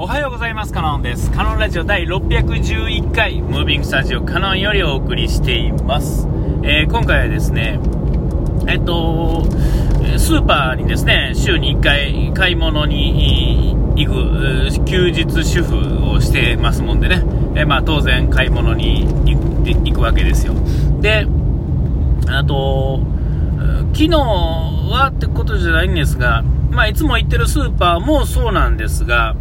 [0.00, 0.72] おはようございます。
[0.72, 1.28] カノンです。
[1.32, 6.28] カノンラジオ第611回、ムービングスタジオカノンよりお送りしています。
[6.62, 7.80] えー今回はですね、
[8.68, 9.44] えっと、
[10.16, 17.24] スーパーにですね、週に1回買い物に行く、休日主婦をしてますもんでね、
[17.56, 20.54] えーまあ当然買い物に行って行くわけですよ。
[21.00, 21.26] で、
[22.28, 23.00] あと、
[23.94, 29.34] 昨日はってことじゃないんですが、まあ、いつも行ってるスーパーもそうなんですが、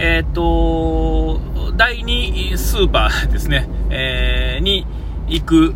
[0.00, 1.40] えっ、と、
[1.76, 4.86] 第2スーパーですね、えーに
[5.26, 5.74] 行く、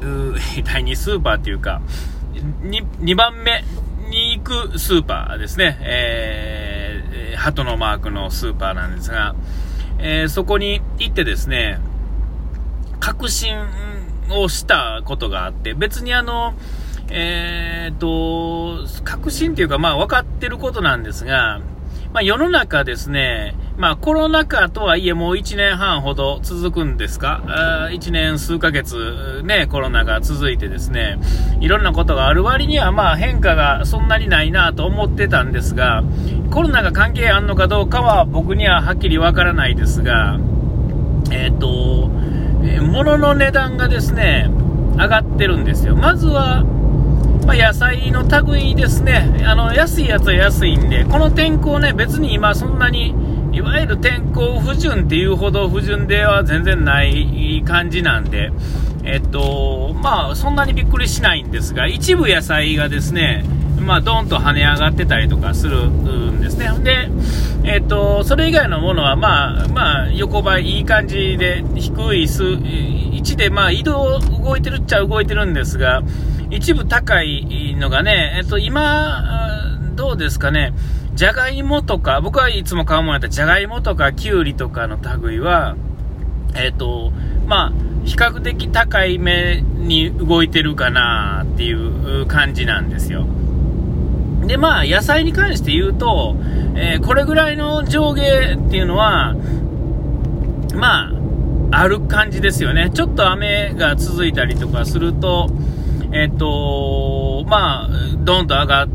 [0.62, 1.80] 第2スーパーっていうか、
[2.34, 3.64] 2, 2番目
[4.10, 9.34] に行くスーパーですね、えー、鳩のマークのスーパーなんですが、
[9.98, 11.78] えーそこに行ってですね、
[13.00, 13.56] 確信
[14.32, 16.52] をしたことがあって、別にあの、
[17.08, 21.62] えー、と、確信っていうか、まあ分かってることなんですが、
[22.12, 27.42] まあ世の中ですね、まあコロナ禍とはいえもう1年半ほど続くんですか？
[27.46, 31.18] あ ?1 年数ヶ月ね、コロナが続いてですね、
[31.60, 36.02] いろんなことがある割にはまあ変化がそんなにないなと思ってたんですが、
[36.50, 40.38] コロナが関係あるのかどうかは僕にははっきりわからないですが、
[41.30, 42.10] えっ、と、
[42.82, 44.48] 物の値段がですね、
[44.96, 45.96] 上がってるんですよ。
[45.96, 46.64] まずは、
[47.46, 49.44] まあ、野菜の類ですね。
[49.46, 53.14] あの、安いやつは安いんで、この天候ね、別に今そんなに、
[53.52, 58.50] いわゆる天候不順っていうほど不順では全然ない感じなんで、
[59.04, 63.44] えっと、まあ、そんなにびっくりしないんですが、一部野菜がですね、
[63.80, 66.68] まあ、ドーンと跳ね上がってたりとかするんですね。
[66.82, 67.08] で、
[67.62, 76.02] えっと、それ以外のものは、まあ、まあ、横ばいいい感じで、低い、位置で、まあ、移動、動いてるっちゃ動いてるんですが、
[76.50, 80.72] 一部高いのがね、えっと、今、どうですかね、
[81.14, 85.76] じゃがいもとか、僕はいつも買うものやったら、じゃがいもとか、きゅうりとかの類は、
[86.54, 87.12] えっ、と、
[87.46, 87.72] まあ、
[88.04, 93.26] 比較的高い目に動いてるかなっていう感じなんですよ。
[94.46, 96.36] で、まあ、野菜に関して言うと、
[96.76, 99.34] えーこれぐらいの上下っていうのは、
[100.74, 101.08] ま
[101.72, 102.90] あ、ある感じですよね。
[102.92, 105.50] ちょっと雨が続いたりとかすると、
[106.18, 107.88] えっ、と、まあ、
[108.24, 108.88] ドンと上がっ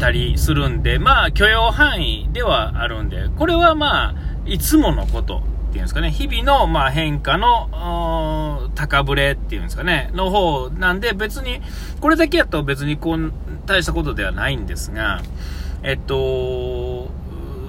[0.00, 4.14] たりするんで、まあ、許容範囲ではあるんで、これはまあ、
[4.46, 5.40] いつものことっ
[5.70, 11.60] ていうんですかね、日々のまあ変化の高ぶれっていうんですかね、の方なんで、別に、
[12.00, 13.32] これだけやと別にこう、
[13.64, 15.22] 大したことではないんですが、
[15.84, 17.12] えっと、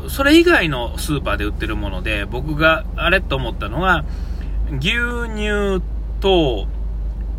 [0.09, 4.05] それ以外のスーパーで売ってるもので、僕があれと思ったのが、
[4.79, 4.89] 牛
[5.35, 5.83] 乳
[6.19, 6.65] と、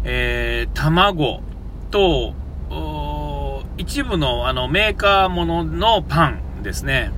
[0.05, 1.43] えー卵
[1.91, 2.35] と、
[3.77, 7.13] 一部のあのメーカーもののパンですね。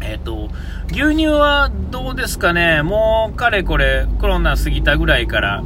[0.00, 0.48] えっ、と、
[0.88, 5.64] 牛乳はどうですかね、もうかれこれコロナ過ぎたぐらいから、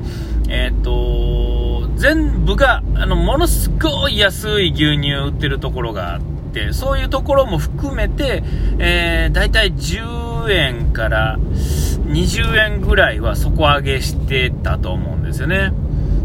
[0.48, 6.21] えっ、と、全部が、あの、ものすごい安い牛乳売ってるところがあっ
[6.53, 8.42] て、そういうところも含めて、
[8.78, 15.72] えー、だいたい10円から20円ぐらいは底上げしてたと思うんですよね。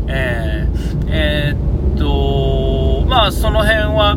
[0.08, 0.65] えー、
[3.26, 4.16] まあその辺は、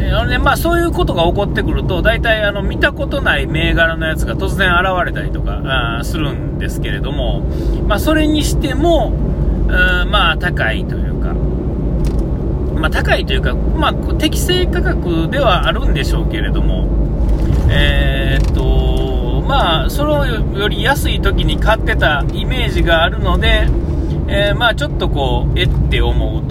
[0.00, 7.40] えーあのね、まあそういうことが起こってくると、大体あの見たことない銘柄のやつが突然現れたりとかあするんですけれども、
[7.86, 11.34] まあそれにしても、うんまあ高いというか、
[12.80, 16.88] まあ高いというか、まあ適正価格ではあるんでしょうけれども、
[17.68, 23.68] えーっと、まあそれより安い時に買ってたイメージがあるので、
[24.28, 26.47] えーまあちょっとこう、えって思う。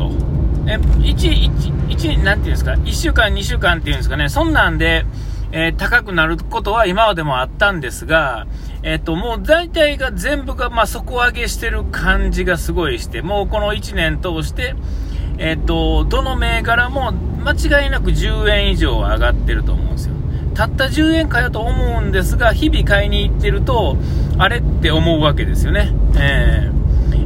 [0.67, 5.05] え、1、1、1、なんていうんですか、1週間、2週間っていうんですかね、そんなんで、
[5.51, 8.47] えー高くなることは今までもあったんですが、
[8.83, 14.75] えっ、と、もう大体が全部が、まあ、底上げしてる感じがすごいして、もうこの1年通して、
[15.37, 20.15] えっ、と、どの銘柄も間違いなく10円以上は上がってると思うんですよ。
[20.53, 23.97] たった10円かよと思うんですが、日々買いに行ってると、
[24.37, 25.93] あれって思うわけですよね。
[26.17, 26.76] えー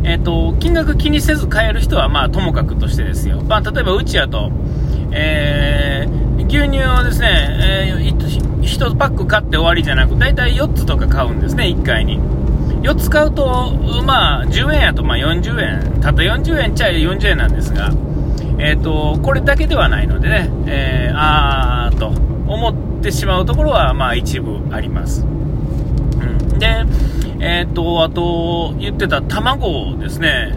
[0.03, 3.42] えっ、と、金額気にせず買える人は、まあ、ともかくとしてですよ。
[3.42, 4.51] まあ、例えば、うちやと、
[5.12, 7.94] えー牛乳をですね、え
[8.62, 12.19] 1パック買って終わりじゃなく、だいたい4つとか買うんですね、1回に。
[12.81, 13.71] 4つ買うと、
[14.06, 16.01] まあ、10円やと、まあ、40円。
[16.01, 17.92] たった40円ちゃい40円なんですが、
[18.57, 25.24] えっ、と、これだけではないのでね、えー、あーと思ってしまうところは、まあ、一部あります。
[25.24, 25.25] う
[26.56, 26.86] ん、で、
[27.43, 30.53] えっ、と、あと、言ってた卵ですね。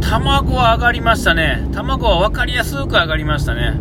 [0.00, 1.68] 卵は上がりましたね。
[1.72, 3.74] 卵は分かりやすく上がりましたね。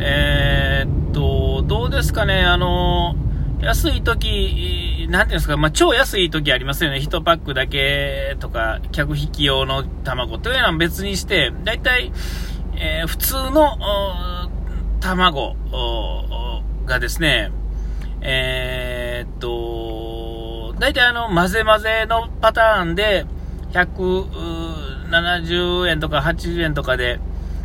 [0.00, 3.14] えーっと、どうですかね、あの、
[3.60, 6.96] 安い時、なんていうんですか、まあ、超安い時ありますよね。
[6.96, 12.10] 1パックだけとか、客引き用の卵というのは別にして、だいたい、
[12.76, 13.76] えー、普通の、
[15.00, 15.56] 卵
[16.86, 17.52] がですね、
[18.22, 18.81] えー、
[20.82, 23.24] 大体あの、混ぜ混ぜのパターンで、
[23.70, 27.20] 170円とか80円とかで、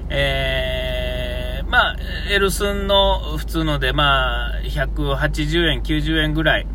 [0.10, 1.96] えー、まあ、
[2.30, 6.68] エルスンの普通ので、まあ、180円、90円ぐらい。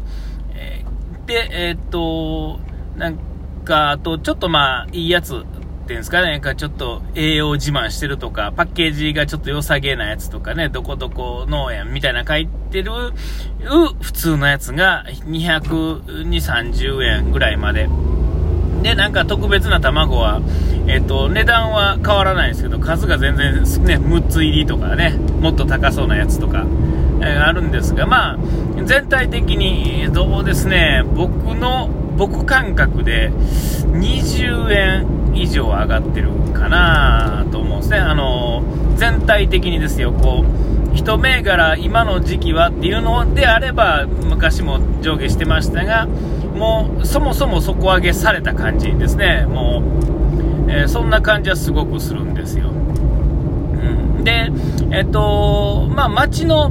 [1.27, 2.59] で、えー、っと、
[2.97, 3.19] なん
[3.65, 5.45] か、あと、ちょっとまあ、いいやつ
[5.85, 12.93] ていうんですかね、なんかちょっと栄養自慢してるとか、パッケージがちょっと良さげなやつとかね、どこどこ農園みたいな書いてる、
[14.01, 17.89] 普通のやつが220、30円ぐらいまで。
[18.83, 20.41] で、なんか特別な卵は、
[20.87, 26.67] えっ、と、値段は変わらないんですけど、数が全然ね、6つ入りとかね、もっと高そうなやつとか、
[27.21, 28.39] えー、あるんですが、まあ、
[28.85, 33.31] 全体的に、どうですね、僕の、僕感覚で、
[33.93, 37.99] 20円以上上がってるかなと思うんですね。
[37.99, 38.63] あの、
[38.97, 49.83] 全体的にですよ、こう、一銘柄今の時期はっていうのであれば、昔も上下してましたが、もうそもそも底上げされた感じですね、も
[50.67, 52.69] う、えー、そんな感じはすごくするんですよ。
[52.69, 52.71] う
[54.21, 54.53] ん、で、
[54.91, 56.71] えっと、まあ、街の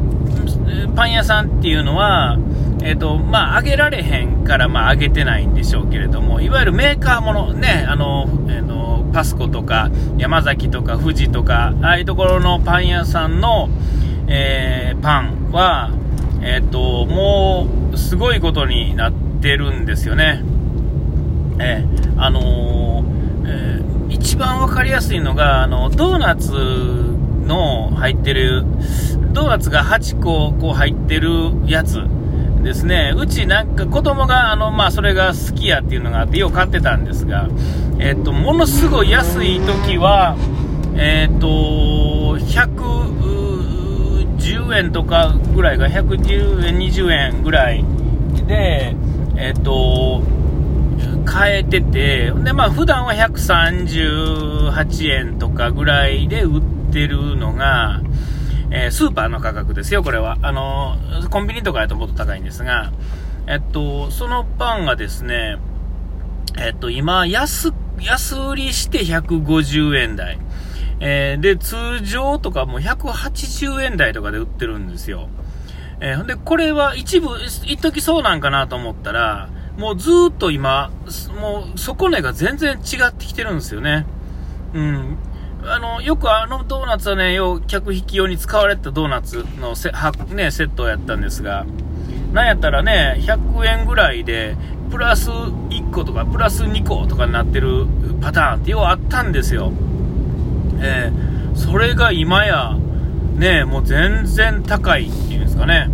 [0.95, 2.37] パン屋さんっていうのは、
[2.83, 13.69] えっと、まあ、上げられへんから、まあ、上げてないんでしょうけれども、いわゆるメーカーもの、ね、あの、えのパスコとか、山崎とか、富士とか、ああいうところのパン屋さんの、
[14.27, 15.91] えー、パンは、
[16.41, 20.43] えっと、もう、すごいことになってるんですよね。
[21.59, 23.05] えー、あの、
[23.45, 26.51] え、一番分かりやすいのが、あの、ドーナツ
[27.45, 28.63] の入ってる、
[29.33, 32.01] ドーナツが8個こう入ってるやつ
[32.61, 33.13] ですね。
[33.15, 37.47] うちなんか子供が、あの、まあ、それが好きやっていうのがあって、よう買ってたんですが、
[37.99, 40.37] えっと、ものすごい安い時は、
[40.95, 47.85] えっと、110円とかぐらいが、110円、20円ぐらい
[48.47, 48.95] で、
[49.37, 50.23] えっ、と、
[51.31, 58.01] 変えてて、で、まあ、普段は138円とかぐらいで売ってるのが、
[58.71, 60.37] えー、スーパーの価格ですよ、これは。
[60.41, 60.97] あの、
[61.29, 62.91] コンビニとかだともっと高いんですが、
[63.47, 65.57] えっと、そのパンがですね、
[66.57, 70.39] えっと、今、安、安売りして150円台。
[71.01, 75.27] えー、で、通常とかも180円台とかで売ってるんですよ。
[75.99, 77.29] えー、で、これは一部、
[77.65, 80.91] 一時そうなんかなと思ったら、もうずっと今、
[81.39, 84.05] もう底根が全然違ってきてるんですよね。
[84.73, 85.17] うん。
[85.63, 91.65] あの、よくあのドーナツはね、よう客引き用に使われたドーナツのせは、ね、セットやったんですが、
[92.33, 94.55] なんやったらね、100円ぐらいで、
[94.89, 97.85] プラス1個とか、プラス2個とかになってる
[98.21, 99.71] パターンってようあったんですよ。
[100.79, 102.75] えー、それが今や、
[103.35, 105.89] ね、もう全然高いっていうんですかね。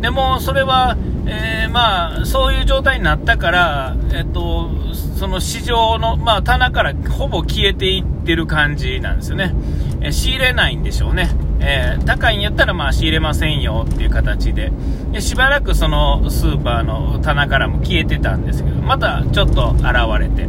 [0.00, 0.96] でも、それは、
[1.30, 4.70] えー、まあ、そういう状態になったから、えっと、
[5.18, 9.54] その市場の、まあ、棚からほぼ消えていってる感じなんですよね。
[10.00, 11.28] えー、仕入れないんでしょうね。
[11.60, 14.72] えー、高いんやったら、まあ、仕入れませんよっていう形で
[15.12, 19.84] で、しばらくそのスーパーの棚からも消えてたんですけど、またちょっと現
[20.18, 20.46] れて、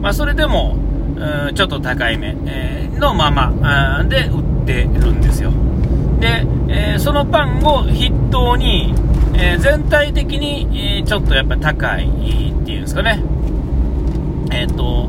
[0.00, 0.76] まあ、それでも、
[1.16, 5.52] うん、ちょっと高いめ、えのままで売ってるんですよ。
[6.20, 8.94] で、えー、そのパンを筆頭に、
[9.38, 13.22] えー、全体的に、え、ちょっとやっぱり高いっていうんですかね。
[14.50, 15.08] えっ、と、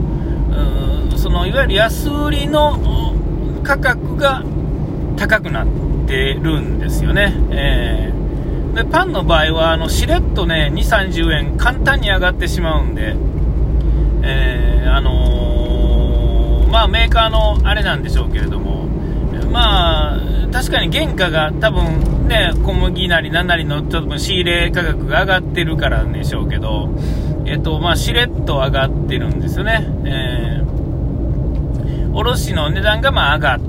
[1.15, 3.13] そのいわゆる安売りの
[3.63, 4.43] 価格が
[5.17, 5.67] 高くなっ
[6.07, 7.33] てるんですよね。
[7.51, 13.15] えー、でパンの場合はあのしれっとね、2、30円簡単に上がってしまうんで、
[14.23, 18.85] えー、あのー、まあメーカーのあれなんでしょうけれども、
[19.51, 20.19] まあ、
[20.51, 26.89] 確かに原価が多分ね、小麦なり何なりのちょっと仕入れ価格が上がってるからでしょうけど、
[27.45, 29.87] えっと、まあ、しれっと上がってるんですよね。
[30.05, 33.59] えー、卸の値段がまあ上がっ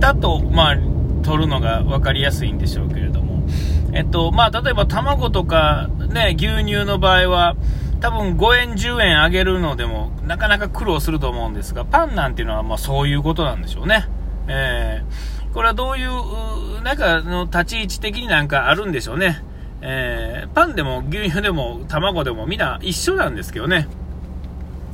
[0.00, 0.76] たと、まあ、
[1.22, 3.44] 取るのが分かりやすいんでしょうけれども、
[3.92, 7.56] えっと、まあ、例えば卵とかね、牛乳の場合は、
[8.00, 14.06] 多分5円、10円上げるのでも、なかなか苦労すると思うんですが、パンなんていうのは、ま、そういうことなんでしょうね。
[14.46, 19.42] えー、これはどういう、なんかの立ち位置的になんかあるんでしょうね。
[19.80, 23.88] えー、パンでも牛乳でも卵でもみんな一緒なんですけどね。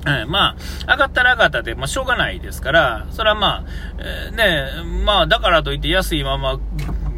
[0.07, 3.65] えー、まあ、上がったら上がったで、まあ、しょうがないですから、それはまあ、
[3.99, 6.59] えー、ね、まあ、だからといって安いまま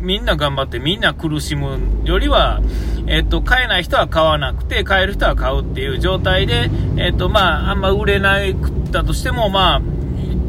[0.03, 2.61] みんな頑張ってみんな苦しむよりは、
[3.07, 9.81] えっと、買えない人は買わなくて、買える人は買うっていう状態で、えっと、まあ、あんま売れなくったとしても、まあ、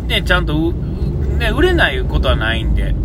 [0.08, 0.74] ね、ちゃんと、
[1.38, 2.96] ね、売れないことはないんで、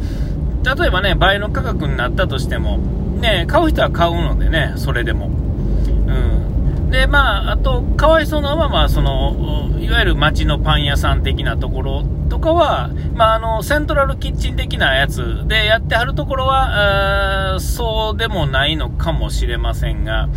[0.64, 5.26] 例えばね、倍の価格になったとしても、ね、買う人は買うのでね、それでも。
[5.26, 6.47] うん。
[6.90, 20.28] で、まあ、あと、かわいそうなのは、まあ、その、いわゆる街のパン屋さん的なところとかは、まあ、あの、セントラルキッチン的なやつでやってはるところは、そうでもないのかもしれませんが、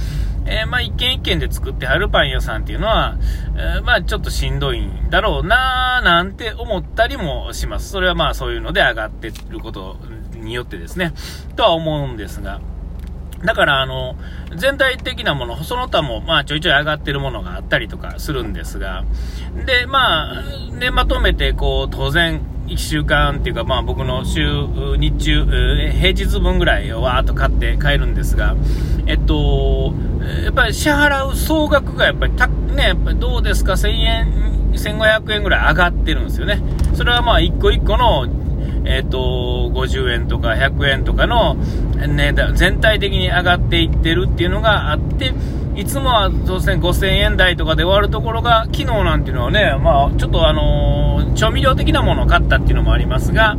[0.46, 3.18] えー、まあ、一軒一軒で作ってはるパン屋さんっていうのは、
[3.56, 7.90] えー、まあ、ちょっとしんどいんだろうなーなんて思ったりもします。
[7.90, 9.98] それはまあ、そういうので上がってること
[10.34, 11.14] によってですね、
[11.56, 12.60] とは思うんですが、
[13.44, 14.16] だから、あの、
[14.56, 19.04] 全体的なもの、その他も、まあ、ちょいちょい上がってるものがあったりとかするんですが、
[19.66, 20.44] で、まあ、
[20.80, 24.42] で、まとめて、こう、当然、1週間っていうか、まあ、僕の週、
[24.98, 25.46] 日中、
[25.92, 28.56] 平日分ぐらいをわーっと買って帰るんですが、
[29.08, 29.94] えっと、
[30.44, 36.62] やっぱり支払う総額がやっぱりた、ね、やっぱりどうですか、1000円、1500円ぐらい上がってるんですよね。
[36.94, 38.28] それはまあ、一個一個の
[38.86, 45.34] えっ、ー、と、50円とか100円とかの値段、全体的に上がっていってるっていうのがあって、
[45.76, 53.58] いつもは当然5000円台とかで終わるところが、昨日なんていうのはね、まあ、ちょっとあのー、調味料的なものを買ったっていうのもありますが、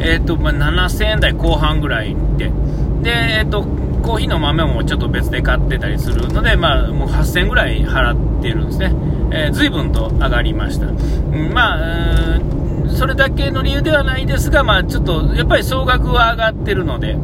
[0.00, 2.50] えっ、ー、と、まあ、7000円台後半ぐらいで、
[3.02, 3.62] で、えっ、と、
[4.02, 8.92] コーヒーの豆もちょっと別で買ってたりするので、まあ、もう8000円ぐらい払ってるんですね。
[9.32, 10.86] えー、随分と上がりました。
[10.86, 12.38] うん、まあ、
[12.88, 17.16] それだけの理由ではないですが、まあ、ちょっとやっぱり総額は上がってるので、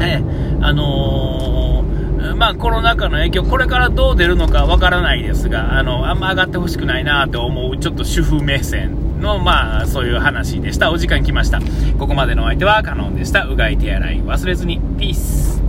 [0.00, 0.22] え
[0.62, 10.90] あのー、まあ、コロナ禍の影響、これからどう出るのかわからないですが、あのあんま上がってほしくないなと思う、ちょっと主婦目線の、まあ、そういう話でした。
[10.90, 11.60] お時間来ました。
[11.98, 13.44] ここまでのお相手はカノンでした。
[13.44, 14.80] うがい手洗い忘れずに。
[14.98, 15.59] ピース。